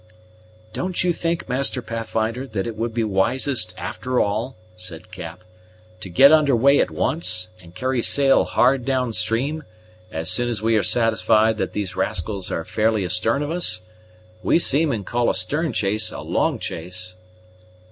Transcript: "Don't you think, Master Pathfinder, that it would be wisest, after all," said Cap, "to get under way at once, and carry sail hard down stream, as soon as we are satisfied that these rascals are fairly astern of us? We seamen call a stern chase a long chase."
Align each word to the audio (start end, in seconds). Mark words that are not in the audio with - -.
"Don't 0.73 1.03
you 1.03 1.13
think, 1.13 1.47
Master 1.47 1.79
Pathfinder, 1.79 2.47
that 2.47 2.65
it 2.65 2.75
would 2.75 2.91
be 2.91 3.03
wisest, 3.03 3.71
after 3.77 4.19
all," 4.19 4.55
said 4.75 5.11
Cap, 5.11 5.43
"to 5.99 6.09
get 6.09 6.31
under 6.31 6.55
way 6.55 6.79
at 6.79 6.89
once, 6.89 7.49
and 7.61 7.75
carry 7.75 8.01
sail 8.01 8.43
hard 8.45 8.83
down 8.83 9.13
stream, 9.13 9.63
as 10.11 10.27
soon 10.31 10.49
as 10.49 10.59
we 10.59 10.75
are 10.75 10.81
satisfied 10.81 11.57
that 11.59 11.73
these 11.73 11.95
rascals 11.95 12.49
are 12.51 12.65
fairly 12.65 13.05
astern 13.05 13.43
of 13.43 13.51
us? 13.51 13.83
We 14.41 14.57
seamen 14.57 15.03
call 15.03 15.29
a 15.29 15.35
stern 15.35 15.71
chase 15.71 16.11
a 16.11 16.21
long 16.21 16.57
chase." 16.57 17.15